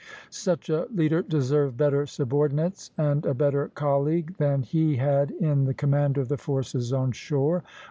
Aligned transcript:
Such 0.31 0.67
a 0.67 0.87
leader 0.91 1.21
deserved 1.21 1.77
better 1.77 2.07
subordinates, 2.07 2.89
and 2.97 3.23
a 3.23 3.35
better 3.35 3.67
colleague 3.75 4.33
than 4.39 4.63
he 4.63 4.95
had 4.95 5.29
in 5.29 5.65
the 5.65 5.75
commander 5.75 6.21
of 6.21 6.27
the 6.27 6.37
forces 6.37 6.91
on 6.91 7.11
shore. 7.11 7.63